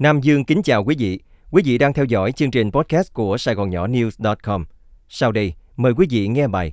Nam 0.00 0.20
Dương 0.20 0.44
kính 0.44 0.62
chào 0.62 0.84
quý 0.84 0.94
vị. 0.98 1.20
Quý 1.50 1.62
vị 1.64 1.78
đang 1.78 1.92
theo 1.92 2.04
dõi 2.04 2.32
chương 2.32 2.50
trình 2.50 2.70
podcast 2.70 3.12
của 3.12 3.38
Sài 3.38 3.54
Gòn 3.54 3.70
Nhỏ 3.70 3.86
News.com. 3.86 4.64
Sau 5.08 5.32
đây, 5.32 5.54
mời 5.76 5.94
quý 5.94 6.06
vị 6.10 6.28
nghe 6.28 6.48
bài 6.48 6.72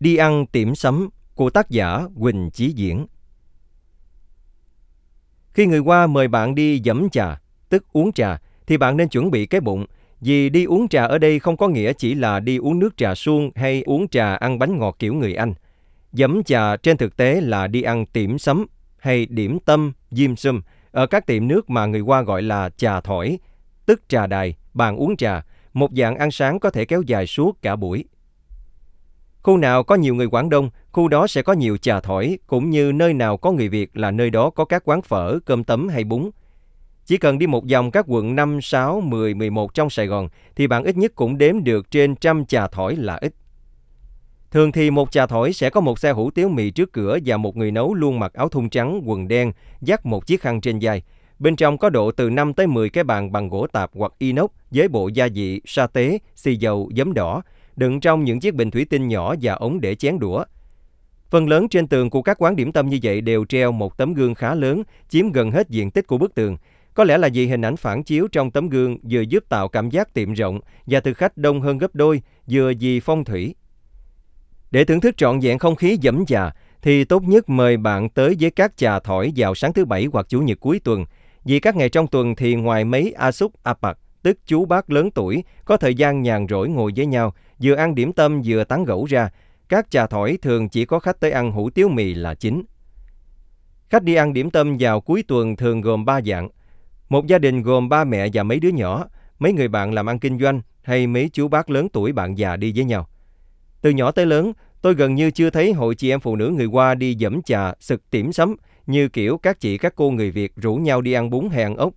Đi 0.00 0.16
ăn 0.16 0.46
tiệm 0.46 0.74
sấm 0.74 1.08
của 1.34 1.50
tác 1.50 1.70
giả 1.70 2.00
Quỳnh 2.20 2.50
Chí 2.50 2.68
Diễn. 2.68 3.06
Khi 5.52 5.66
người 5.66 5.78
qua 5.78 6.06
mời 6.06 6.28
bạn 6.28 6.54
đi 6.54 6.80
dẫm 6.84 7.10
trà, 7.10 7.40
tức 7.68 7.84
uống 7.92 8.12
trà, 8.12 8.38
thì 8.66 8.76
bạn 8.76 8.96
nên 8.96 9.08
chuẩn 9.08 9.30
bị 9.30 9.46
cái 9.46 9.60
bụng. 9.60 9.86
Vì 10.20 10.48
đi 10.48 10.64
uống 10.64 10.88
trà 10.88 11.04
ở 11.04 11.18
đây 11.18 11.38
không 11.38 11.56
có 11.56 11.68
nghĩa 11.68 11.92
chỉ 11.92 12.14
là 12.14 12.40
đi 12.40 12.56
uống 12.56 12.78
nước 12.78 12.96
trà 12.96 13.14
suông 13.14 13.50
hay 13.54 13.82
uống 13.82 14.08
trà 14.08 14.34
ăn 14.34 14.58
bánh 14.58 14.78
ngọt 14.78 14.96
kiểu 14.98 15.14
người 15.14 15.34
Anh. 15.34 15.54
Dẫm 16.12 16.42
trà 16.44 16.76
trên 16.76 16.96
thực 16.96 17.16
tế 17.16 17.40
là 17.40 17.66
đi 17.66 17.82
ăn 17.82 18.06
tiệm 18.06 18.38
sấm 18.38 18.66
hay 18.98 19.26
điểm 19.26 19.58
tâm, 19.64 19.92
diêm 20.10 20.36
sum 20.36 20.60
ở 20.96 21.06
các 21.06 21.26
tiệm 21.26 21.48
nước 21.48 21.70
mà 21.70 21.86
người 21.86 22.00
qua 22.00 22.22
gọi 22.22 22.42
là 22.42 22.70
trà 22.76 23.00
thổi, 23.00 23.38
tức 23.86 24.02
trà 24.08 24.26
đài, 24.26 24.54
bàn 24.74 24.96
uống 24.96 25.16
trà, 25.16 25.44
một 25.72 25.90
dạng 25.92 26.16
ăn 26.16 26.30
sáng 26.30 26.60
có 26.60 26.70
thể 26.70 26.84
kéo 26.84 27.02
dài 27.02 27.26
suốt 27.26 27.62
cả 27.62 27.76
buổi. 27.76 28.04
Khu 29.42 29.56
nào 29.56 29.82
có 29.82 29.94
nhiều 29.94 30.14
người 30.14 30.26
Quảng 30.26 30.50
Đông, 30.50 30.70
khu 30.92 31.08
đó 31.08 31.26
sẽ 31.26 31.42
có 31.42 31.52
nhiều 31.52 31.76
trà 31.76 32.00
thổi, 32.00 32.38
cũng 32.46 32.70
như 32.70 32.92
nơi 32.92 33.14
nào 33.14 33.36
có 33.36 33.52
người 33.52 33.68
Việt 33.68 33.96
là 33.96 34.10
nơi 34.10 34.30
đó 34.30 34.50
có 34.50 34.64
các 34.64 34.82
quán 34.84 35.02
phở, 35.02 35.38
cơm 35.44 35.64
tấm 35.64 35.88
hay 35.88 36.04
bún. 36.04 36.30
Chỉ 37.04 37.16
cần 37.16 37.38
đi 37.38 37.46
một 37.46 37.64
vòng 37.72 37.90
các 37.90 38.04
quận 38.08 38.36
5, 38.36 38.60
6, 38.62 39.00
10, 39.00 39.34
11 39.34 39.74
trong 39.74 39.90
Sài 39.90 40.06
Gòn 40.06 40.28
thì 40.56 40.66
bạn 40.66 40.84
ít 40.84 40.96
nhất 40.96 41.12
cũng 41.14 41.38
đếm 41.38 41.64
được 41.64 41.90
trên 41.90 42.16
trăm 42.16 42.46
trà 42.46 42.68
thổi 42.68 42.96
là 42.96 43.16
ít. 43.16 43.34
Thường 44.56 44.72
thì 44.72 44.90
một 44.90 45.12
trà 45.12 45.26
thổi 45.26 45.52
sẽ 45.52 45.70
có 45.70 45.80
một 45.80 45.98
xe 45.98 46.12
hủ 46.12 46.30
tiếu 46.30 46.48
mì 46.48 46.70
trước 46.70 46.92
cửa 46.92 47.18
và 47.24 47.36
một 47.36 47.56
người 47.56 47.70
nấu 47.70 47.94
luôn 47.94 48.18
mặc 48.18 48.32
áo 48.32 48.48
thun 48.48 48.68
trắng, 48.68 49.02
quần 49.04 49.28
đen, 49.28 49.52
dắt 49.80 50.06
một 50.06 50.26
chiếc 50.26 50.40
khăn 50.40 50.60
trên 50.60 50.78
vai. 50.80 51.02
Bên 51.38 51.56
trong 51.56 51.78
có 51.78 51.90
độ 51.90 52.10
từ 52.10 52.30
5 52.30 52.54
tới 52.54 52.66
10 52.66 52.88
cái 52.88 53.04
bàn 53.04 53.32
bằng 53.32 53.48
gỗ 53.48 53.66
tạp 53.66 53.90
hoặc 53.94 54.12
inox 54.18 54.50
với 54.70 54.88
bộ 54.88 55.08
gia 55.08 55.28
vị, 55.34 55.60
sa 55.64 55.86
tế, 55.86 56.18
xì 56.34 56.56
dầu, 56.56 56.90
giấm 56.96 57.14
đỏ, 57.14 57.42
đựng 57.76 58.00
trong 58.00 58.24
những 58.24 58.40
chiếc 58.40 58.54
bình 58.54 58.70
thủy 58.70 58.86
tinh 58.90 59.08
nhỏ 59.08 59.34
và 59.42 59.52
ống 59.52 59.80
để 59.80 59.94
chén 59.94 60.18
đũa. 60.18 60.44
Phần 61.30 61.48
lớn 61.48 61.68
trên 61.68 61.86
tường 61.86 62.10
của 62.10 62.22
các 62.22 62.42
quán 62.42 62.56
điểm 62.56 62.72
tâm 62.72 62.88
như 62.88 62.98
vậy 63.02 63.20
đều 63.20 63.44
treo 63.44 63.72
một 63.72 63.96
tấm 63.96 64.14
gương 64.14 64.34
khá 64.34 64.54
lớn, 64.54 64.82
chiếm 65.08 65.32
gần 65.32 65.50
hết 65.50 65.68
diện 65.68 65.90
tích 65.90 66.06
của 66.06 66.18
bức 66.18 66.34
tường. 66.34 66.56
Có 66.94 67.04
lẽ 67.04 67.18
là 67.18 67.28
vì 67.34 67.46
hình 67.46 67.64
ảnh 67.64 67.76
phản 67.76 68.02
chiếu 68.02 68.28
trong 68.32 68.50
tấm 68.50 68.68
gương 68.68 68.98
vừa 69.10 69.20
giúp 69.20 69.44
tạo 69.48 69.68
cảm 69.68 69.90
giác 69.90 70.14
tiệm 70.14 70.32
rộng 70.32 70.60
và 70.86 71.00
thực 71.00 71.16
khách 71.16 71.36
đông 71.36 71.60
hơn 71.60 71.78
gấp 71.78 71.94
đôi, 71.94 72.22
vừa 72.50 72.72
vì 72.80 73.00
phong 73.00 73.24
thủy. 73.24 73.54
Để 74.76 74.84
thưởng 74.84 75.00
thức 75.00 75.16
trọn 75.16 75.40
vẹn 75.40 75.58
không 75.58 75.76
khí 75.76 75.98
dẫm 76.00 76.24
già, 76.26 76.50
thì 76.82 77.04
tốt 77.04 77.22
nhất 77.22 77.48
mời 77.48 77.76
bạn 77.76 78.08
tới 78.08 78.36
với 78.40 78.50
các 78.50 78.76
trà 78.76 79.00
thổi 79.00 79.32
vào 79.36 79.54
sáng 79.54 79.72
thứ 79.72 79.84
Bảy 79.84 80.08
hoặc 80.12 80.26
Chủ 80.28 80.40
nhật 80.40 80.60
cuối 80.60 80.80
tuần. 80.84 81.04
Vì 81.44 81.60
các 81.60 81.76
ngày 81.76 81.88
trong 81.88 82.06
tuần 82.06 82.34
thì 82.36 82.54
ngoài 82.54 82.84
mấy 82.84 83.14
A 83.18 83.32
Súc 83.32 83.52
A 83.62 83.74
Pạc, 83.74 83.98
tức 84.22 84.38
chú 84.46 84.64
bác 84.64 84.90
lớn 84.90 85.10
tuổi, 85.10 85.44
có 85.64 85.76
thời 85.76 85.94
gian 85.94 86.22
nhàn 86.22 86.46
rỗi 86.48 86.68
ngồi 86.68 86.92
với 86.96 87.06
nhau, 87.06 87.34
vừa 87.62 87.74
ăn 87.74 87.94
điểm 87.94 88.12
tâm 88.12 88.42
vừa 88.44 88.64
tán 88.64 88.84
gẫu 88.84 89.04
ra, 89.04 89.30
các 89.68 89.90
trà 89.90 90.06
thổi 90.06 90.38
thường 90.42 90.68
chỉ 90.68 90.84
có 90.84 90.98
khách 90.98 91.20
tới 91.20 91.30
ăn 91.30 91.52
hủ 91.52 91.70
tiếu 91.70 91.88
mì 91.88 92.14
là 92.14 92.34
chính. 92.34 92.62
Khách 93.88 94.02
đi 94.02 94.14
ăn 94.14 94.32
điểm 94.32 94.50
tâm 94.50 94.76
vào 94.80 95.00
cuối 95.00 95.24
tuần 95.28 95.56
thường 95.56 95.80
gồm 95.80 96.04
3 96.04 96.20
dạng. 96.20 96.48
Một 97.08 97.26
gia 97.26 97.38
đình 97.38 97.62
gồm 97.62 97.88
ba 97.88 98.04
mẹ 98.04 98.28
và 98.32 98.42
mấy 98.42 98.60
đứa 98.60 98.70
nhỏ, 98.70 99.04
mấy 99.38 99.52
người 99.52 99.68
bạn 99.68 99.94
làm 99.94 100.08
ăn 100.08 100.18
kinh 100.18 100.38
doanh 100.38 100.60
hay 100.82 101.06
mấy 101.06 101.30
chú 101.32 101.48
bác 101.48 101.70
lớn 101.70 101.88
tuổi 101.92 102.12
bạn 102.12 102.38
già 102.38 102.56
đi 102.56 102.72
với 102.76 102.84
nhau. 102.84 103.08
Từ 103.80 103.90
nhỏ 103.90 104.10
tới 104.10 104.26
lớn, 104.26 104.52
tôi 104.86 104.94
gần 104.94 105.14
như 105.14 105.30
chưa 105.30 105.50
thấy 105.50 105.72
hội 105.72 105.94
chị 105.94 106.10
em 106.10 106.20
phụ 106.20 106.36
nữ 106.36 106.50
người 106.56 106.66
qua 106.66 106.94
đi 106.94 107.14
dẫm 107.14 107.42
trà, 107.42 107.72
sực 107.80 108.10
tiểm 108.10 108.32
sấm 108.32 108.56
như 108.86 109.08
kiểu 109.08 109.38
các 109.38 109.60
chị 109.60 109.78
các 109.78 109.92
cô 109.96 110.10
người 110.10 110.30
Việt 110.30 110.52
rủ 110.56 110.74
nhau 110.74 111.00
đi 111.00 111.12
ăn 111.12 111.30
bún 111.30 111.48
hay 111.52 111.62
ăn 111.62 111.76
ốc. 111.76 111.92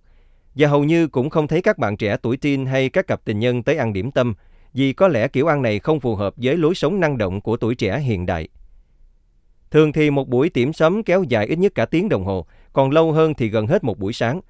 Và 0.54 0.68
hầu 0.68 0.84
như 0.84 1.08
cũng 1.08 1.30
không 1.30 1.48
thấy 1.48 1.62
các 1.62 1.78
bạn 1.78 1.96
trẻ 1.96 2.16
tuổi 2.22 2.36
teen 2.36 2.66
hay 2.66 2.88
các 2.88 3.06
cặp 3.06 3.24
tình 3.24 3.38
nhân 3.38 3.62
tới 3.62 3.76
ăn 3.76 3.92
điểm 3.92 4.10
tâm, 4.10 4.34
vì 4.74 4.92
có 4.92 5.08
lẽ 5.08 5.28
kiểu 5.28 5.46
ăn 5.46 5.62
này 5.62 5.78
không 5.78 6.00
phù 6.00 6.14
hợp 6.14 6.34
với 6.36 6.56
lối 6.56 6.74
sống 6.74 7.00
năng 7.00 7.18
động 7.18 7.40
của 7.40 7.56
tuổi 7.56 7.74
trẻ 7.74 7.98
hiện 7.98 8.26
đại. 8.26 8.48
Thường 9.70 9.92
thì 9.92 10.10
một 10.10 10.28
buổi 10.28 10.48
tiểm 10.48 10.72
sắm 10.72 11.02
kéo 11.02 11.22
dài 11.22 11.46
ít 11.46 11.58
nhất 11.58 11.74
cả 11.74 11.84
tiếng 11.84 12.08
đồng 12.08 12.24
hồ, 12.24 12.46
còn 12.72 12.90
lâu 12.90 13.12
hơn 13.12 13.34
thì 13.34 13.48
gần 13.48 13.66
hết 13.66 13.84
một 13.84 13.98
buổi 13.98 14.12
sáng. 14.12 14.40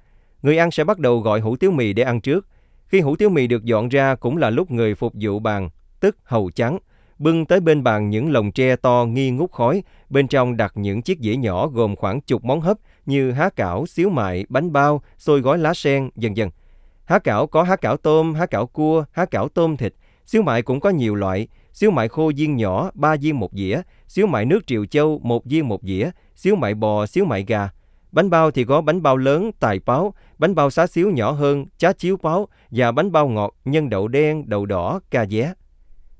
Người 0.41 0.57
ăn 0.57 0.71
sẽ 0.71 0.83
bắt 0.83 0.99
đầu 0.99 1.19
gọi 1.19 1.39
hủ 1.39 1.55
tiếu 1.55 1.71
mì 1.71 1.93
để 1.93 2.03
ăn 2.03 2.21
trước. 2.21 2.47
Khi 2.87 2.99
hủ 2.99 3.15
tiếu 3.15 3.29
mì 3.29 3.47
được 3.47 3.63
dọn 3.63 3.89
ra 3.89 4.15
cũng 4.15 4.37
là 4.37 4.49
lúc 4.49 4.71
người 4.71 4.95
phục 4.95 5.13
vụ 5.21 5.39
bàn, 5.39 5.69
tức 5.99 6.17
hầu 6.23 6.49
trắng, 6.55 6.77
bưng 7.21 7.45
tới 7.45 7.59
bên 7.59 7.83
bàn 7.83 8.09
những 8.09 8.31
lồng 8.31 8.51
tre 8.51 8.75
to 8.75 9.05
nghi 9.05 9.31
ngút 9.31 9.51
khói, 9.51 9.83
bên 10.09 10.27
trong 10.27 10.57
đặt 10.57 10.71
những 10.75 11.01
chiếc 11.01 11.19
dĩa 11.19 11.35
nhỏ 11.35 11.67
gồm 11.67 11.95
khoảng 11.95 12.21
chục 12.21 12.43
món 12.43 12.61
hấp 12.61 12.77
như 13.05 13.31
há 13.31 13.49
cảo, 13.49 13.85
xíu 13.85 14.09
mại, 14.09 14.45
bánh 14.49 14.73
bao, 14.73 15.01
xôi 15.17 15.41
gói 15.41 15.57
lá 15.57 15.73
sen, 15.73 16.09
dần 16.15 16.37
dần. 16.37 16.49
Há 17.05 17.19
cảo 17.19 17.47
có 17.47 17.63
há 17.63 17.75
cảo 17.75 17.97
tôm, 17.97 18.33
há 18.33 18.45
cảo 18.45 18.67
cua, 18.67 19.03
há 19.11 19.25
cảo 19.25 19.49
tôm 19.49 19.77
thịt, 19.77 19.93
xíu 20.25 20.41
mại 20.41 20.61
cũng 20.61 20.79
có 20.79 20.89
nhiều 20.89 21.15
loại, 21.15 21.47
xíu 21.73 21.91
mại 21.91 22.07
khô 22.07 22.31
viên 22.35 22.55
nhỏ, 22.55 22.91
ba 22.93 23.15
viên 23.21 23.39
một 23.39 23.53
dĩa, 23.53 23.81
xíu 24.07 24.27
mại 24.27 24.45
nước 24.45 24.67
triều 24.67 24.85
châu, 24.85 25.19
một 25.23 25.45
viên 25.45 25.67
một 25.67 25.83
dĩa, 25.83 26.09
xíu 26.35 26.55
mại 26.55 26.73
bò, 26.73 27.05
xíu 27.05 27.25
mại 27.25 27.43
gà. 27.47 27.69
Bánh 28.11 28.29
bao 28.29 28.51
thì 28.51 28.63
có 28.63 28.81
bánh 28.81 29.01
bao 29.01 29.17
lớn, 29.17 29.51
tài 29.59 29.79
báo, 29.85 30.13
bánh 30.37 30.55
bao 30.55 30.69
xá 30.69 30.87
xíu 30.87 31.11
nhỏ 31.11 31.31
hơn, 31.31 31.65
chá 31.77 31.93
chiếu 31.93 32.17
báo 32.21 32.47
và 32.71 32.91
bánh 32.91 33.11
bao 33.11 33.27
ngọt, 33.27 33.55
nhân 33.65 33.89
đậu 33.89 34.07
đen, 34.07 34.49
đậu 34.49 34.65
đỏ, 34.65 34.99
cà 35.09 35.25
vé. 35.29 35.53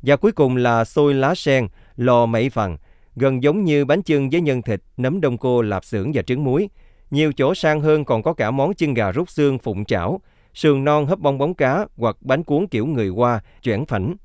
Và 0.01 0.15
cuối 0.15 0.31
cùng 0.31 0.55
là 0.55 0.85
xôi 0.85 1.13
lá 1.13 1.35
sen, 1.35 1.67
lò 1.95 2.25
mẩy 2.25 2.49
phần, 2.49 2.77
gần 3.15 3.43
giống 3.43 3.63
như 3.63 3.85
bánh 3.85 4.01
chưng 4.01 4.29
với 4.29 4.41
nhân 4.41 4.61
thịt, 4.61 4.81
nấm 4.97 5.21
đông 5.21 5.37
cô, 5.37 5.61
lạp 5.61 5.85
xưởng 5.85 6.11
và 6.13 6.21
trứng 6.21 6.43
muối. 6.43 6.69
Nhiều 7.11 7.33
chỗ 7.33 7.55
sang 7.55 7.81
hơn 7.81 8.05
còn 8.05 8.23
có 8.23 8.33
cả 8.33 8.51
món 8.51 8.73
chân 8.73 8.93
gà 8.93 9.11
rút 9.11 9.29
xương 9.29 9.59
phụng 9.59 9.85
chảo, 9.85 10.21
sườn 10.53 10.83
non 10.83 11.05
hấp 11.05 11.19
bông 11.19 11.37
bóng 11.37 11.53
cá 11.53 11.85
hoặc 11.97 12.17
bánh 12.21 12.43
cuốn 12.43 12.67
kiểu 12.67 12.85
người 12.85 13.07
Hoa, 13.07 13.41
chuyển 13.63 13.85
phảnh. 13.85 14.15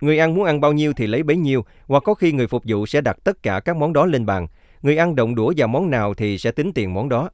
Người 0.00 0.18
ăn 0.18 0.34
muốn 0.34 0.44
ăn 0.44 0.60
bao 0.60 0.72
nhiêu 0.72 0.92
thì 0.92 1.06
lấy 1.06 1.22
bấy 1.22 1.36
nhiêu, 1.36 1.64
hoặc 1.86 2.02
có 2.04 2.14
khi 2.14 2.32
người 2.32 2.46
phục 2.46 2.62
vụ 2.66 2.86
sẽ 2.86 3.00
đặt 3.00 3.16
tất 3.24 3.42
cả 3.42 3.60
các 3.60 3.76
món 3.76 3.92
đó 3.92 4.06
lên 4.06 4.26
bàn. 4.26 4.46
Người 4.82 4.96
ăn 4.96 5.14
động 5.14 5.34
đũa 5.34 5.52
vào 5.56 5.68
món 5.68 5.90
nào 5.90 6.14
thì 6.14 6.38
sẽ 6.38 6.50
tính 6.50 6.72
tiền 6.72 6.94
món 6.94 7.08
đó. 7.08 7.30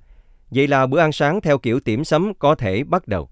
Vậy 0.50 0.66
là 0.66 0.86
bữa 0.86 1.00
ăn 1.00 1.12
sáng 1.12 1.41
theo 1.41 1.58
kiểu 1.58 1.80
tiểm 1.80 2.04
sấm 2.04 2.32
có 2.38 2.54
thể 2.54 2.84
bắt 2.84 3.08
đầu. 3.08 3.28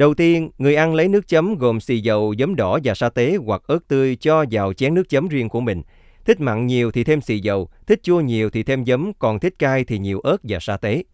Đầu 0.00 0.14
tiên, 0.14 0.50
người 0.58 0.74
ăn 0.74 0.94
lấy 0.94 1.08
nước 1.08 1.28
chấm 1.28 1.58
gồm 1.58 1.80
xì 1.80 2.00
dầu, 2.00 2.34
giấm 2.38 2.56
đỏ 2.56 2.78
và 2.84 2.94
sa 2.94 3.08
tế 3.08 3.36
hoặc 3.46 3.62
ớt 3.66 3.88
tươi 3.88 4.16
cho 4.16 4.44
vào 4.50 4.72
chén 4.72 4.94
nước 4.94 5.08
chấm 5.08 5.28
riêng 5.28 5.48
của 5.48 5.60
mình. 5.60 5.82
Thích 6.24 6.40
mặn 6.40 6.66
nhiều 6.66 6.90
thì 6.90 7.04
thêm 7.04 7.20
xì 7.20 7.38
dầu, 7.38 7.68
thích 7.86 8.02
chua 8.02 8.20
nhiều 8.20 8.50
thì 8.50 8.62
thêm 8.62 8.84
giấm, 8.84 9.12
còn 9.18 9.40
thích 9.40 9.54
cay 9.58 9.84
thì 9.84 9.98
nhiều 9.98 10.20
ớt 10.20 10.36
và 10.42 10.58
sa 10.60 10.76
tế. 10.76 11.04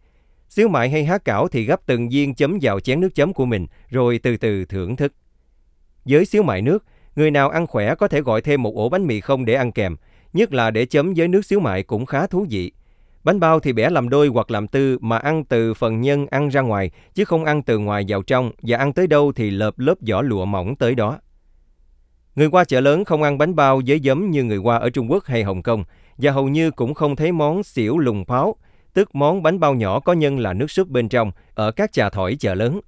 Xíu 0.49 0.67
mại 0.67 0.89
hay 0.89 1.05
há 1.05 1.17
cảo 1.17 1.47
thì 1.47 1.63
gấp 1.63 1.85
từng 1.85 2.09
viên 2.09 2.35
chấm 2.35 2.57
vào 2.61 2.79
chén 2.79 3.01
nước 3.01 3.15
chấm 3.15 3.33
của 3.33 3.45
mình, 3.45 3.67
rồi 3.89 4.19
từ 4.23 4.37
từ 4.37 4.65
thưởng 4.65 4.95
thức. 4.95 5.13
Với 6.05 6.25
xíu 6.25 6.43
mại 6.43 6.61
nước, 6.61 6.85
người 7.15 7.31
nào 7.31 7.49
ăn 7.49 7.67
khỏe 7.67 7.95
có 7.95 8.07
thể 8.07 8.21
gọi 8.21 8.41
thêm 8.41 8.63
một 8.63 8.75
ổ 8.75 8.89
bánh 8.89 9.07
mì 9.07 9.21
không 9.21 9.45
để 9.45 9.53
ăn 9.53 9.71
kèm, 9.71 9.95
nhất 10.33 10.53
là 10.53 10.71
để 10.71 10.85
chấm 10.85 11.13
với 11.13 11.27
nước 11.27 11.45
xíu 11.45 11.59
mại 11.59 11.83
cũng 11.83 12.05
khá 12.05 12.27
thú 12.27 12.45
vị. 12.49 12.71
Bánh 13.27 13.39
bao 13.39 13.59
thì 13.59 13.73
bẻ 13.73 13.89
làm 13.89 14.09
đôi 14.09 14.27
hoặc 14.27 14.51
làm 14.51 14.67
tư 14.67 14.97
mà 15.01 15.17
ăn 15.17 15.43
từ 15.45 15.73
phần 15.73 16.01
nhân 16.01 16.27
ăn 16.27 16.49
ra 16.49 16.61
ngoài, 16.61 16.91
chứ 17.13 17.25
không 17.25 17.45
ăn 17.45 17.61
từ 17.61 17.77
ngoài 17.77 18.05
vào 18.07 18.21
trong 18.21 18.51
và 18.61 18.77
ăn 18.77 18.93
tới 18.93 19.07
đâu 19.07 19.31
thì 19.35 19.51
lợp 19.51 19.79
lớp 19.79 19.95
vỏ 20.09 20.21
lụa 20.21 20.45
mỏng 20.45 20.75
tới 20.75 20.95
đó. 20.95 21.19
Người 22.35 22.49
qua 22.49 22.63
chợ 22.63 22.79
lớn 22.79 23.05
không 23.05 23.23
ăn 23.23 23.37
bánh 23.37 23.55
bao 23.55 23.81
với 23.87 24.01
giấm 24.03 24.31
như 24.31 24.43
người 24.43 24.57
qua 24.57 24.77
ở 24.77 24.89
Trung 24.89 25.11
Quốc 25.11 25.25
hay 25.25 25.43
Hồng 25.43 25.61
Kông 25.61 25.83
và 26.17 26.31
hầu 26.31 26.47
như 26.47 26.71
cũng 26.71 26.93
không 26.93 27.15
thấy 27.15 27.31
món 27.31 27.63
xỉu 27.63 27.97
lùng 27.97 28.25
pháo, 28.25 28.55
tức 28.93 29.15
món 29.15 29.43
bánh 29.43 29.59
bao 29.59 29.75
nhỏ 29.75 29.99
có 29.99 30.13
nhân 30.13 30.39
là 30.39 30.53
nước 30.53 30.71
súp 30.71 30.87
bên 30.87 31.09
trong 31.09 31.31
ở 31.53 31.71
các 31.71 31.93
trà 31.93 32.09
thỏi 32.09 32.35
chợ 32.39 32.55
lớn. 32.55 32.79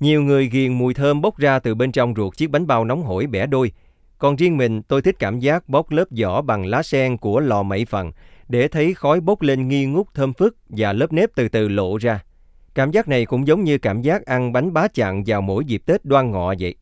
Nhiều 0.00 0.22
người 0.22 0.48
ghiền 0.48 0.72
mùi 0.72 0.94
thơm 0.94 1.20
bốc 1.20 1.38
ra 1.38 1.58
từ 1.58 1.74
bên 1.74 1.92
trong 1.92 2.14
ruột 2.16 2.36
chiếc 2.36 2.50
bánh 2.50 2.66
bao 2.66 2.84
nóng 2.84 3.02
hổi 3.02 3.26
bẻ 3.26 3.46
đôi. 3.46 3.72
Còn 4.18 4.36
riêng 4.36 4.56
mình 4.56 4.82
tôi 4.82 5.02
thích 5.02 5.16
cảm 5.18 5.38
giác 5.38 5.68
bóc 5.68 5.90
lớp 5.90 6.04
vỏ 6.20 6.42
bằng 6.42 6.66
lá 6.66 6.82
sen 6.82 7.16
của 7.16 7.40
lò 7.40 7.62
mẩy 7.62 7.84
phần 7.84 8.12
để 8.50 8.68
thấy 8.68 8.94
khói 8.94 9.20
bốc 9.20 9.42
lên 9.42 9.68
nghi 9.68 9.86
ngút 9.86 10.06
thơm 10.14 10.32
phức 10.32 10.56
và 10.68 10.92
lớp 10.92 11.12
nếp 11.12 11.30
từ 11.34 11.48
từ 11.48 11.68
lộ 11.68 11.96
ra. 11.96 12.20
Cảm 12.74 12.90
giác 12.90 13.08
này 13.08 13.26
cũng 13.26 13.46
giống 13.46 13.64
như 13.64 13.78
cảm 13.78 14.02
giác 14.02 14.26
ăn 14.26 14.52
bánh 14.52 14.72
bá 14.72 14.88
chạng 14.88 15.22
vào 15.26 15.40
mỗi 15.40 15.64
dịp 15.64 15.82
Tết 15.86 16.04
đoan 16.04 16.30
ngọ 16.30 16.54
vậy. 16.60 16.74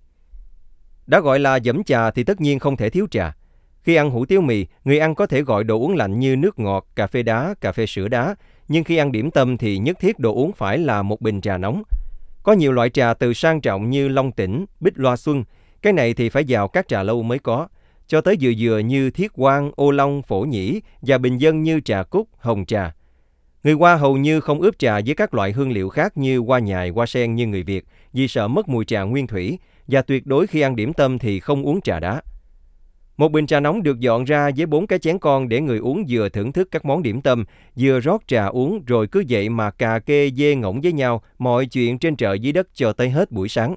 Đã 1.07 1.21
gọi 1.21 1.39
là 1.39 1.57
dẫm 1.57 1.85
trà 1.85 2.11
thì 2.11 2.25
tất 2.25 2.41
nhiên 2.41 2.59
không 2.59 2.77
thể 2.77 2.91
thiếu 2.91 3.07
trà. 3.11 3.37
Khi 3.83 3.95
ăn 3.95 4.11
hủ 4.11 4.27
tiếu 4.27 4.41
mì, 4.41 4.67
người 4.85 4.99
ăn 4.99 5.15
có 5.15 5.27
thể 5.27 5.43
gọi 5.43 5.65
đồ 5.65 5.79
uống 5.79 5.97
lạnh 5.97 6.19
như 6.19 6.37
nước 6.37 6.59
ngọt, 6.59 6.87
cà 6.97 7.07
phê 7.07 7.23
đá, 7.23 7.55
cà 7.61 7.73
phê 7.73 7.87
sữa 7.87 8.09
đá, 8.09 8.35
nhưng 8.69 8.85
khi 8.85 8.97
ăn 8.97 9.13
điểm 9.13 9.31
tâm 9.31 9.57
thì 9.57 9.79
nhất 9.79 9.97
thiết 10.01 10.19
đồ 10.19 10.35
uống 10.35 10.53
phải 10.53 10.79
là 10.79 11.03
một 11.03 11.21
bình 11.21 11.41
trà 11.41 11.59
nóng. 11.59 11.83
Có 12.43 12.53
nhiều 12.53 12.73
loại 12.73 12.91
trà 12.91 13.15
từ 13.15 13.33
sang 13.33 13.61
trọng 13.61 13.91
như 13.91 14.09
Long 14.09 14.33
Tỉnh, 14.33 14.65
Bích 14.81 14.99
Loa 14.99 15.17
Xuân, 15.17 15.45
cái 15.83 15.93
này 15.93 16.15
thì 16.15 16.29
phải 16.29 16.45
vào 16.49 16.69
các 16.69 16.89
trà 16.89 17.03
lâu 17.03 17.23
mới 17.23 17.39
có 17.39 17.69
cho 18.09 18.21
tới 18.21 18.37
dừa 18.41 18.53
dừa 18.59 18.79
như 18.79 19.11
thiết 19.11 19.33
quan, 19.35 19.71
ô 19.77 19.91
long, 19.91 20.23
phổ 20.23 20.41
nhĩ 20.41 20.81
và 21.03 21.19
bình 21.19 21.39
dân 21.39 21.63
như 21.63 21.81
trà 21.81 22.03
cúc, 22.03 22.29
hồng 22.39 22.65
trà. 22.67 22.95
Người 23.65 23.75
Hoa 23.75 23.97
hầu 23.97 24.17
như 24.17 24.41
không 24.41 24.61
ướp 24.61 24.79
trà 24.79 25.01
với 25.07 25.15
các 25.15 25.35
loại 25.35 25.53
hương 25.53 25.73
liệu 25.73 25.89
khác 25.89 26.17
như 26.17 26.39
hoa 26.39 26.59
nhài, 26.59 26.89
hoa 26.89 27.07
sen 27.07 27.35
như 27.35 27.47
người 27.47 27.63
Việt 27.63 27.85
vì 28.13 28.29
sợ 28.29 28.49
mất 28.49 28.69
mùi 28.69 28.85
trà 28.85 29.03
nguyên 29.03 29.27
thủy 29.27 29.59
và 29.89 30.03
tuyệt 30.03 30.27
đối 30.27 30.47
khi 30.47 30.61
ăn 30.61 30.77
điểm 30.77 30.93
tâm 30.93 31.19
thì 31.19 31.41
không 31.41 31.63
uống 31.63 31.81
trà 31.81 32.01
đá. 32.01 32.23
Một 33.17 33.33
bình 33.33 33.47
trà 33.47 33.61
nóng 33.61 33.83
được 33.83 34.01
dọn 34.01 34.25
ra 34.25 34.51
với 34.57 34.67
bốn 34.67 34.87
cái 34.87 34.99
chén 34.99 35.19
con 35.19 35.49
để 35.49 35.61
người 35.61 35.79
uống 35.79 36.05
vừa 36.09 36.29
thưởng 36.29 36.53
thức 36.53 36.69
các 36.71 36.85
món 36.85 37.03
điểm 37.03 37.21
tâm, 37.21 37.45
vừa 37.77 38.01
rót 38.01 38.23
trà 38.27 38.47
uống 38.47 38.85
rồi 38.87 39.07
cứ 39.07 39.25
vậy 39.29 39.49
mà 39.49 39.71
cà 39.71 39.99
kê 39.99 40.31
dê 40.31 40.55
ngỗng 40.55 40.81
với 40.81 40.93
nhau 40.93 41.23
mọi 41.39 41.67
chuyện 41.67 41.99
trên 41.99 42.17
trời 42.17 42.39
dưới 42.39 42.53
đất 42.53 42.69
cho 42.75 42.93
tới 42.93 43.11
hết 43.11 43.31
buổi 43.31 43.49
sáng. 43.49 43.75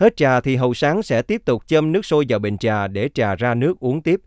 Hết 0.00 0.16
trà 0.16 0.40
thì 0.40 0.56
hầu 0.56 0.74
sáng 0.74 1.02
sẽ 1.02 1.22
tiếp 1.22 1.42
tục 1.44 1.62
châm 1.66 1.92
nước 1.92 2.04
sôi 2.04 2.24
vào 2.28 2.38
bình 2.38 2.58
trà 2.58 2.88
để 2.88 3.08
trà 3.14 3.34
ra 3.34 3.54
nước 3.54 3.80
uống 3.80 4.02
tiếp. 4.02 4.20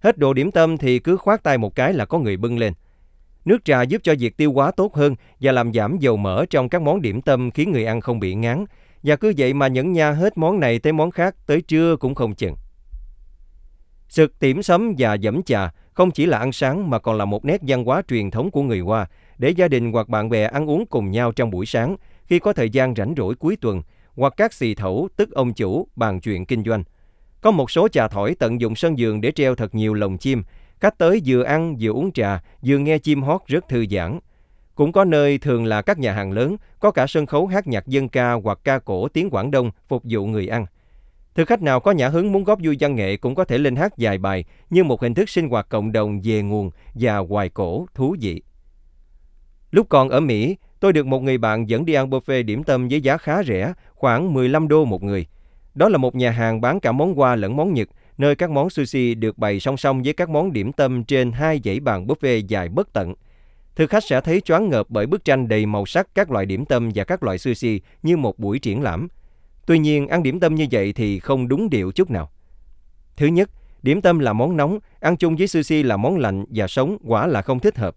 Hết 0.00 0.18
đồ 0.18 0.34
điểm 0.34 0.50
tâm 0.50 0.78
thì 0.78 0.98
cứ 0.98 1.16
khoát 1.16 1.42
tay 1.42 1.58
một 1.58 1.74
cái 1.74 1.92
là 1.92 2.04
có 2.04 2.18
người 2.18 2.36
bưng 2.36 2.58
lên. 2.58 2.72
Nước 3.44 3.64
trà 3.64 3.82
giúp 3.82 4.00
cho 4.04 4.14
việc 4.18 4.36
tiêu 4.36 4.52
hóa 4.52 4.70
tốt 4.70 4.94
hơn 4.94 5.14
và 5.40 5.52
làm 5.52 5.72
giảm 5.72 5.98
dầu 5.98 6.16
mỡ 6.16 6.44
trong 6.50 6.68
các 6.68 6.82
món 6.82 7.02
điểm 7.02 7.22
tâm 7.22 7.50
khiến 7.50 7.72
người 7.72 7.84
ăn 7.84 8.00
không 8.00 8.20
bị 8.20 8.34
ngán. 8.34 8.64
Và 9.02 9.16
cứ 9.16 9.32
vậy 9.38 9.54
mà 9.54 9.68
nhẫn 9.68 9.92
nha 9.92 10.10
hết 10.10 10.38
món 10.38 10.60
này 10.60 10.78
tới 10.78 10.92
món 10.92 11.10
khác, 11.10 11.34
tới 11.46 11.60
trưa 11.60 11.96
cũng 11.96 12.14
không 12.14 12.34
chừng. 12.34 12.54
Sực 14.08 14.38
tiểm 14.38 14.62
sấm 14.62 14.94
và 14.98 15.14
dẫm 15.14 15.42
trà 15.42 15.70
không 15.92 16.10
chỉ 16.10 16.26
là 16.26 16.38
ăn 16.38 16.52
sáng 16.52 16.90
mà 16.90 16.98
còn 16.98 17.18
là 17.18 17.24
một 17.24 17.44
nét 17.44 17.60
văn 17.66 17.84
hóa 17.84 18.02
truyền 18.08 18.30
thống 18.30 18.50
của 18.50 18.62
người 18.62 18.80
Hoa, 18.80 19.06
để 19.38 19.50
gia 19.50 19.68
đình 19.68 19.92
hoặc 19.92 20.08
bạn 20.08 20.28
bè 20.28 20.44
ăn 20.44 20.70
uống 20.70 20.86
cùng 20.86 21.10
nhau 21.10 21.32
trong 21.32 21.50
buổi 21.50 21.66
sáng 21.66 21.96
khi 22.26 22.38
có 22.38 22.52
thời 22.52 22.70
gian 22.70 22.94
rảnh 22.94 23.14
rỗi 23.16 23.34
cuối 23.34 23.56
tuần 23.60 23.82
hoặc 24.20 24.34
các 24.36 24.52
xì 24.52 24.74
thẩu 24.74 25.08
tức 25.16 25.30
ông 25.30 25.52
chủ 25.52 25.86
bàn 25.96 26.20
chuyện 26.20 26.46
kinh 26.46 26.64
doanh. 26.64 26.84
Có 27.40 27.50
một 27.50 27.70
số 27.70 27.88
trà 27.88 28.08
thổi 28.08 28.34
tận 28.38 28.60
dụng 28.60 28.74
sân 28.74 28.94
vườn 28.98 29.20
để 29.20 29.32
treo 29.32 29.54
thật 29.54 29.74
nhiều 29.74 29.94
lồng 29.94 30.18
chim, 30.18 30.42
khách 30.80 30.98
tới 30.98 31.22
vừa 31.26 31.42
ăn 31.42 31.76
vừa 31.80 31.90
uống 31.90 32.12
trà, 32.12 32.42
vừa 32.62 32.78
nghe 32.78 32.98
chim 32.98 33.22
hót 33.22 33.40
rất 33.46 33.68
thư 33.68 33.86
giãn. 33.90 34.18
Cũng 34.74 34.92
có 34.92 35.04
nơi 35.04 35.38
thường 35.38 35.64
là 35.64 35.82
các 35.82 35.98
nhà 35.98 36.12
hàng 36.12 36.32
lớn, 36.32 36.56
có 36.80 36.90
cả 36.90 37.06
sân 37.06 37.26
khấu 37.26 37.46
hát 37.46 37.66
nhạc 37.66 37.86
dân 37.86 38.08
ca 38.08 38.32
hoặc 38.32 38.58
ca 38.64 38.78
cổ 38.78 39.08
tiếng 39.08 39.30
Quảng 39.30 39.50
Đông 39.50 39.70
phục 39.88 40.02
vụ 40.04 40.26
người 40.26 40.48
ăn. 40.48 40.66
Thực 41.34 41.48
khách 41.48 41.62
nào 41.62 41.80
có 41.80 41.90
nhã 41.90 42.08
hứng 42.08 42.32
muốn 42.32 42.44
góp 42.44 42.58
vui 42.62 42.76
văn 42.80 42.96
nghệ 42.96 43.16
cũng 43.16 43.34
có 43.34 43.44
thể 43.44 43.58
lên 43.58 43.76
hát 43.76 43.98
dài 43.98 44.18
bài 44.18 44.44
như 44.70 44.84
một 44.84 45.02
hình 45.02 45.14
thức 45.14 45.28
sinh 45.28 45.48
hoạt 45.48 45.68
cộng 45.68 45.92
đồng 45.92 46.20
về 46.24 46.42
nguồn 46.42 46.70
và 46.94 47.16
hoài 47.16 47.48
cổ 47.48 47.86
thú 47.94 48.16
vị. 48.20 48.42
Lúc 49.70 49.86
còn 49.88 50.08
ở 50.08 50.20
Mỹ, 50.20 50.56
tôi 50.80 50.92
được 50.92 51.06
một 51.06 51.22
người 51.22 51.38
bạn 51.38 51.68
dẫn 51.68 51.84
đi 51.84 51.94
ăn 51.94 52.10
buffet 52.10 52.44
điểm 52.44 52.64
tâm 52.64 52.88
với 52.88 53.00
giá 53.00 53.16
khá 53.16 53.42
rẻ, 53.42 53.72
khoảng 53.94 54.32
15 54.32 54.68
đô 54.68 54.84
một 54.84 55.02
người. 55.02 55.26
Đó 55.74 55.88
là 55.88 55.98
một 55.98 56.14
nhà 56.14 56.30
hàng 56.30 56.60
bán 56.60 56.80
cả 56.80 56.92
món 56.92 57.14
hoa 57.14 57.36
lẫn 57.36 57.56
món 57.56 57.74
Nhật, 57.74 57.88
nơi 58.18 58.34
các 58.34 58.50
món 58.50 58.70
sushi 58.70 59.14
được 59.14 59.38
bày 59.38 59.60
song 59.60 59.76
song 59.76 60.02
với 60.02 60.12
các 60.12 60.28
món 60.28 60.52
điểm 60.52 60.72
tâm 60.72 61.04
trên 61.04 61.32
hai 61.32 61.60
dãy 61.64 61.80
bàn 61.80 62.06
buffet 62.06 62.46
dài 62.48 62.68
bất 62.68 62.92
tận. 62.92 63.14
Thực 63.76 63.90
khách 63.90 64.04
sẽ 64.04 64.20
thấy 64.20 64.40
choáng 64.40 64.68
ngợp 64.68 64.86
bởi 64.88 65.06
bức 65.06 65.24
tranh 65.24 65.48
đầy 65.48 65.66
màu 65.66 65.86
sắc 65.86 66.08
các 66.14 66.30
loại 66.30 66.46
điểm 66.46 66.64
tâm 66.64 66.90
và 66.94 67.04
các 67.04 67.22
loại 67.22 67.38
sushi 67.38 67.80
như 68.02 68.16
một 68.16 68.38
buổi 68.38 68.58
triển 68.58 68.82
lãm. 68.82 69.08
Tuy 69.66 69.78
nhiên, 69.78 70.08
ăn 70.08 70.22
điểm 70.22 70.40
tâm 70.40 70.54
như 70.54 70.66
vậy 70.70 70.92
thì 70.92 71.20
không 71.20 71.48
đúng 71.48 71.70
điệu 71.70 71.92
chút 71.92 72.10
nào. 72.10 72.30
Thứ 73.16 73.26
nhất, 73.26 73.50
điểm 73.82 74.00
tâm 74.00 74.18
là 74.18 74.32
món 74.32 74.56
nóng, 74.56 74.78
ăn 75.00 75.16
chung 75.16 75.36
với 75.36 75.46
sushi 75.46 75.82
là 75.82 75.96
món 75.96 76.18
lạnh 76.18 76.44
và 76.48 76.66
sống 76.66 76.96
quả 77.04 77.26
là 77.26 77.42
không 77.42 77.60
thích 77.60 77.78
hợp. 77.78 77.96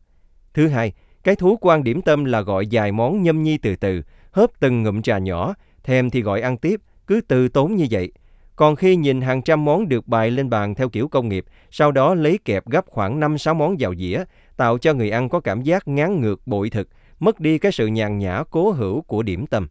Thứ 0.54 0.68
hai, 0.68 0.94
cái 1.24 1.36
thú 1.36 1.58
của 1.58 1.70
ăn 1.70 1.84
điểm 1.84 2.02
tâm 2.02 2.26
là 2.26 2.42
gọi 2.42 2.68
dài 2.68 2.92
món 2.92 3.24
nhâm 3.24 3.44
nhi 3.44 3.58
từ 3.58 3.76
từ, 3.76 4.02
hớp 4.32 4.50
từng 4.60 4.84
ngụm 4.84 5.02
trà 5.02 5.18
nhỏ, 5.18 5.54
thèm 5.84 6.10
thì 6.10 6.22
gọi 6.22 6.42
ăn 6.42 6.58
tiếp, 6.58 6.82
cứ 7.08 7.22
từ 7.28 7.48
tốn 7.48 7.76
như 7.76 7.88
vậy. 7.92 8.12
Còn 8.56 8.76
khi 8.76 8.96
nhìn 8.96 9.22
hàng 9.22 9.42
trăm 9.42 9.66
món 9.66 9.90
được 9.90 10.08
bày 10.08 10.32
lên 10.32 10.50
bàn 10.50 10.76
theo 10.76 10.90
kiểu 10.90 11.08
công 11.08 11.30
nghiệp, 11.30 11.46
sau 11.72 11.92
đó 11.92 12.16
lấy 12.16 12.40
kẹp 12.46 12.66
gấp 12.68 12.86
khoảng 12.88 13.20
5-6 13.20 13.56
món 13.56 13.76
vào 13.80 13.96
dĩa, 13.96 14.24
tạo 14.58 14.78
cho 14.78 14.94
người 14.94 15.10
ăn 15.10 15.30
có 15.30 15.40
cảm 15.40 15.62
giác 15.62 15.88
ngán 15.88 16.22
ngược 16.22 16.48
bội 16.48 16.70
thực, 16.70 16.88
mất 17.20 17.40
đi 17.40 17.58
cái 17.58 17.72
sự 17.72 17.88
nhàn 17.88 18.20
nhã 18.20 18.44
cố 18.50 18.72
hữu 18.72 19.02
của 19.02 19.24
điểm 19.24 19.48
tâm. 19.48 19.68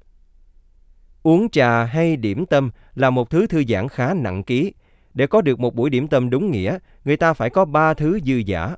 Uống 1.22 1.48
trà 1.50 1.84
hay 1.84 2.16
điểm 2.16 2.46
tâm 2.46 2.70
là 2.94 3.10
một 3.10 3.30
thứ 3.30 3.46
thư 3.46 3.64
giãn 3.68 3.88
khá 3.88 4.14
nặng 4.14 4.42
ký. 4.42 4.72
Để 5.14 5.26
có 5.26 5.42
được 5.42 5.60
một 5.60 5.74
buổi 5.74 5.90
điểm 5.90 6.08
tâm 6.08 6.30
đúng 6.30 6.50
nghĩa, 6.50 6.78
người 7.04 7.16
ta 7.16 7.32
phải 7.32 7.50
có 7.50 7.64
ba 7.64 7.94
thứ 7.94 8.18
dư 8.26 8.34
giả. 8.36 8.76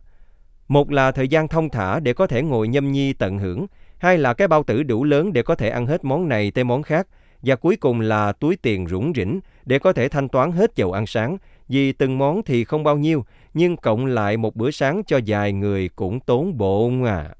Một 0.69 0.90
là 0.90 1.12
thời 1.12 1.28
gian 1.28 1.49
thông 1.49 1.70
thả 1.70 2.00
để 2.00 2.12
có 2.12 2.26
thể 2.26 2.43
ngồi 2.43 2.69
nhâm 2.69 2.93
nhi 2.93 3.12
tận 3.12 3.38
hưởng, 3.38 3.66
hai 3.99 4.19
là 4.19 4.34
cái 4.34 4.49
bao 4.49 4.62
tử 4.62 4.82
đủ 4.82 5.05
lớn 5.05 5.32
để 5.32 5.43
có 5.43 5.55
thể 5.55 5.69
ăn 5.69 5.87
hết 5.87 6.05
món 6.05 6.28
này 6.28 6.50
tới 6.50 6.64
món 6.64 6.82
khác, 6.82 7.06
và 7.43 7.56
cuối 7.56 7.76
cùng 7.76 8.00
là 8.00 8.32
túi 8.32 8.56
tiền 8.56 8.88
rủng 8.88 9.12
rỉnh 9.16 9.40
để 9.64 9.78
có 9.78 9.93
thể 9.93 10.08
thanh 10.08 10.28
toán 10.28 10.52
hết 10.52 10.76
dầu 10.76 10.93
ăn 10.93 11.06
sáng, 11.06 11.37
vì 11.69 11.93
từng 11.93 12.19
món 12.19 12.43
thì 12.43 12.64
không 12.64 12.84
bao 12.84 12.96
nhiêu, 12.96 13.25
nhưng 13.55 13.76
cộng 13.76 14.06
lại 14.06 14.37
một 14.37 14.56
bữa 14.56 14.70
sáng 14.70 15.02
cho 15.06 15.20
vài 15.26 15.52
người 15.52 15.88
cũng 15.88 16.20
tốn 16.20 16.56
bộ 16.56 16.90
à. 17.06 17.34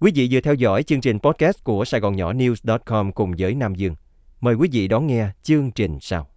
Quý 0.00 0.12
vị 0.14 0.28
vừa 0.30 0.40
theo 0.40 0.54
dõi 0.54 0.82
chương 0.82 1.00
trình 1.00 1.18
podcast 1.18 1.64
của 1.64 1.84
Sài 1.84 2.00
Gòn 2.00 2.16
Nhỏ 2.16 2.32
News.com 2.32 3.12
cùng 3.12 3.34
với 3.38 3.54
Nam 3.54 3.74
Dương. 3.74 3.94
Mời 4.40 4.54
quý 4.54 4.68
vị 4.72 4.88
đón 4.88 5.06
nghe 5.06 5.28
chương 5.42 5.70
trình 5.70 5.98
sau. 6.00 6.33